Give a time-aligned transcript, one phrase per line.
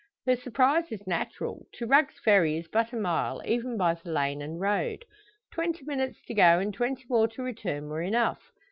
[0.25, 1.67] Her surprise is natural.
[1.73, 5.05] To Rugg's Ferry is but a mile, even by the lane and road.
[5.53, 8.41] Twenty minutes to go and twenty more to return were enough.